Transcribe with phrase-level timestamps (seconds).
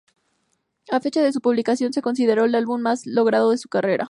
[0.89, 3.99] A fecha de su publicación se consideró el álbum más logrado de su carrera.